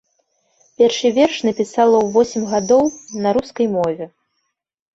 [0.81, 2.83] Першы верш напісала ў восем гадоў
[3.25, 4.05] на рускай мове.